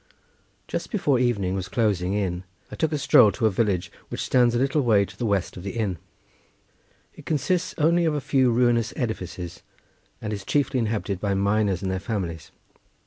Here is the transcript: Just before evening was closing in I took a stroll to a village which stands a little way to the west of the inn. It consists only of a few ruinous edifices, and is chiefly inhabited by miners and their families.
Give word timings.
Just 0.67 0.89
before 0.89 1.19
evening 1.19 1.53
was 1.53 1.67
closing 1.69 2.13
in 2.15 2.43
I 2.71 2.75
took 2.75 2.91
a 2.91 2.97
stroll 2.97 3.31
to 3.33 3.45
a 3.45 3.51
village 3.51 3.91
which 4.09 4.23
stands 4.25 4.55
a 4.55 4.57
little 4.57 4.81
way 4.81 5.05
to 5.05 5.15
the 5.15 5.27
west 5.27 5.57
of 5.57 5.61
the 5.61 5.73
inn. 5.77 5.99
It 7.13 7.27
consists 7.27 7.75
only 7.77 8.05
of 8.05 8.15
a 8.15 8.19
few 8.19 8.49
ruinous 8.49 8.93
edifices, 8.95 9.61
and 10.19 10.33
is 10.33 10.43
chiefly 10.43 10.79
inhabited 10.79 11.19
by 11.19 11.35
miners 11.35 11.83
and 11.83 11.91
their 11.91 11.99
families. 11.99 12.49